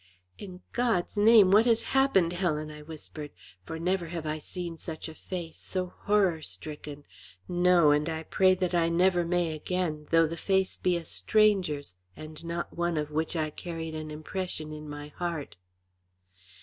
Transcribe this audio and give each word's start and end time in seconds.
"In 0.39 0.61
God's 0.73 1.15
name 1.15 1.51
what 1.51 1.67
has 1.67 1.83
happened, 1.93 2.33
Helen?" 2.33 2.71
I 2.71 2.81
whispered. 2.81 3.29
For 3.67 3.77
never 3.77 4.07
have 4.07 4.25
I 4.25 4.39
seen 4.39 4.79
such 4.79 5.07
a 5.07 5.13
face, 5.13 5.59
so 5.59 5.93
horror 5.95 6.41
stricken 6.41 7.03
no, 7.47 7.91
and 7.91 8.09
I 8.09 8.23
pray 8.23 8.55
that 8.55 8.73
I 8.73 8.89
never 8.89 9.23
may 9.23 9.53
again, 9.53 10.07
though 10.09 10.25
the 10.25 10.35
face 10.37 10.75
be 10.75 10.97
a 10.97 11.05
stranger's 11.05 11.97
and 12.17 12.43
not 12.43 12.75
one 12.75 12.97
of 12.97 13.11
which 13.11 13.35
I 13.35 13.51
carried 13.51 13.93
an 13.93 14.09
impression 14.09 14.73
in 14.73 14.89
my 14.89 15.09
heart. 15.09 15.55